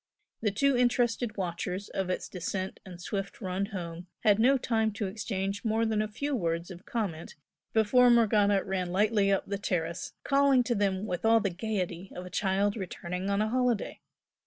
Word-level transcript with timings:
The 0.41 0.49
two 0.49 0.75
interested 0.75 1.37
watchers 1.37 1.87
of 1.89 2.09
its 2.09 2.27
descent 2.27 2.79
and 2.83 2.99
swift 2.99 3.39
"run 3.39 3.67
home" 3.67 4.07
had 4.21 4.39
no 4.39 4.57
time 4.57 4.91
to 4.93 5.05
exchange 5.05 5.63
more 5.63 5.85
than 5.85 6.01
a 6.01 6.07
few 6.07 6.35
words 6.35 6.71
of 6.71 6.87
comment 6.87 7.35
before 7.71 8.09
Morgana 8.09 8.63
ran 8.63 8.91
lightly 8.91 9.31
up 9.31 9.45
the 9.45 9.59
terrace, 9.59 10.13
calling 10.23 10.63
to 10.63 10.73
them 10.73 11.05
with 11.05 11.23
all 11.23 11.39
the 11.39 11.51
gaiety 11.51 12.11
of 12.15 12.25
a 12.25 12.31
child 12.31 12.75
returning 12.75 13.29
on 13.29 13.43
a 13.43 13.49
holiday. 13.49 13.99